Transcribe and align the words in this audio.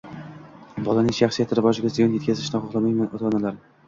Bolaning 0.85 1.15
shaxsiyati 1.17 1.57
rivojiga 1.59 1.91
ziyon 1.97 2.15
yetkazishni 2.15 2.63
xohlamaydigan 2.65 3.13
ota-onalar 3.19 3.61